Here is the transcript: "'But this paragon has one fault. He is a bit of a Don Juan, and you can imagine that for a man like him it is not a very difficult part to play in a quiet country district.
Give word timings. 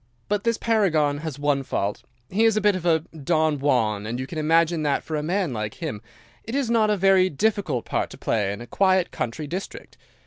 "'But 0.29 0.43
this 0.45 0.57
paragon 0.57 1.19
has 1.19 1.37
one 1.37 1.61
fault. 1.61 2.01
He 2.31 2.43
is 2.43 2.57
a 2.57 2.59
bit 2.59 2.75
of 2.75 2.87
a 2.87 3.01
Don 3.15 3.59
Juan, 3.59 4.07
and 4.07 4.19
you 4.19 4.25
can 4.25 4.39
imagine 4.39 4.81
that 4.81 5.03
for 5.03 5.15
a 5.15 5.21
man 5.21 5.53
like 5.53 5.75
him 5.75 6.01
it 6.43 6.55
is 6.55 6.71
not 6.71 6.89
a 6.89 6.97
very 6.97 7.29
difficult 7.29 7.85
part 7.85 8.09
to 8.09 8.17
play 8.17 8.51
in 8.51 8.61
a 8.61 8.65
quiet 8.65 9.11
country 9.11 9.45
district. 9.45 9.99